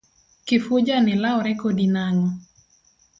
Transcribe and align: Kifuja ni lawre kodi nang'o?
Kifuja 0.45 0.99
ni 1.01 1.13
lawre 1.21 1.51
kodi 1.61 1.85
nang'o? 1.95 2.27